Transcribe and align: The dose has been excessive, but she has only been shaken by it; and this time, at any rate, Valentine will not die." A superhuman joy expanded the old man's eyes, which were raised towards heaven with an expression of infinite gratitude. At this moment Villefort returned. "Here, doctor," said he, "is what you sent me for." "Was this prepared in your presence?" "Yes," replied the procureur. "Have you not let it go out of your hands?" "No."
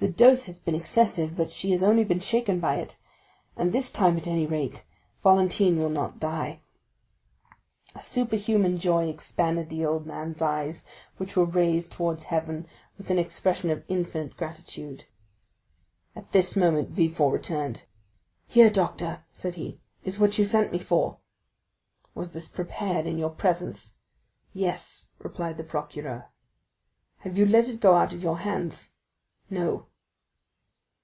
The 0.00 0.10
dose 0.12 0.44
has 0.46 0.58
been 0.58 0.74
excessive, 0.74 1.34
but 1.34 1.50
she 1.50 1.70
has 1.70 1.82
only 1.82 2.04
been 2.04 2.20
shaken 2.20 2.60
by 2.60 2.74
it; 2.76 2.98
and 3.56 3.72
this 3.72 3.90
time, 3.90 4.18
at 4.18 4.26
any 4.26 4.44
rate, 4.44 4.84
Valentine 5.22 5.78
will 5.78 5.88
not 5.88 6.20
die." 6.20 6.60
A 7.94 8.02
superhuman 8.02 8.78
joy 8.78 9.08
expanded 9.08 9.70
the 9.70 9.86
old 9.86 10.04
man's 10.04 10.42
eyes, 10.42 10.84
which 11.16 11.38
were 11.38 11.46
raised 11.46 11.90
towards 11.90 12.24
heaven 12.24 12.66
with 12.98 13.08
an 13.08 13.18
expression 13.18 13.70
of 13.70 13.82
infinite 13.88 14.36
gratitude. 14.36 15.04
At 16.14 16.32
this 16.32 16.54
moment 16.54 16.90
Villefort 16.90 17.32
returned. 17.32 17.86
"Here, 18.46 18.68
doctor," 18.68 19.24
said 19.32 19.54
he, 19.54 19.80
"is 20.02 20.18
what 20.18 20.36
you 20.36 20.44
sent 20.44 20.70
me 20.70 20.80
for." 20.80 21.16
"Was 22.14 22.32
this 22.34 22.48
prepared 22.48 23.06
in 23.06 23.16
your 23.16 23.30
presence?" 23.30 23.94
"Yes," 24.52 25.12
replied 25.20 25.56
the 25.56 25.64
procureur. 25.64 26.26
"Have 27.20 27.38
you 27.38 27.46
not 27.46 27.52
let 27.52 27.68
it 27.70 27.80
go 27.80 27.94
out 27.94 28.12
of 28.12 28.22
your 28.22 28.40
hands?" 28.40 28.90
"No." 29.48 29.86